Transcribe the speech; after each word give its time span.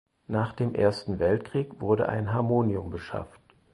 Nach 0.27 0.51
dem 0.53 0.73
Ersten 0.73 1.19
Weltkrieg 1.19 1.79
wurde 1.79 2.09
ein 2.09 2.33
Harmonium 2.33 2.89
beschafft. 2.89 3.39